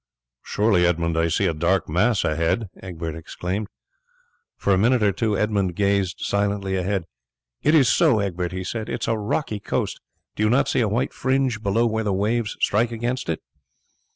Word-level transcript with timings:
"Surely, 0.41 0.83
Edmund, 0.87 1.15
I 1.15 1.27
see 1.27 1.45
a 1.45 1.53
dark 1.53 1.87
mass 1.87 2.25
ahead?" 2.25 2.69
Egbert 2.81 3.15
exclaimed. 3.15 3.67
For 4.57 4.73
a 4.73 4.77
minute 4.79 5.03
or 5.03 5.11
two 5.11 5.37
Edmund 5.37 5.75
gazed 5.75 6.21
silently 6.21 6.75
ahead. 6.75 7.03
"It 7.61 7.75
is 7.75 7.87
so, 7.87 8.17
Egbert," 8.19 8.51
he 8.51 8.63
said; 8.63 8.89
"it 8.89 9.03
is 9.03 9.07
a 9.07 9.15
rocky 9.15 9.59
coast. 9.59 9.99
Do 10.35 10.41
you 10.41 10.49
not 10.49 10.67
see 10.67 10.81
a 10.81 10.89
white 10.89 11.13
fringe 11.13 11.61
below 11.61 11.85
where 11.85 12.03
the 12.03 12.13
waves 12.13 12.57
strike 12.59 12.91
against 12.91 13.29
it?" 13.29 13.41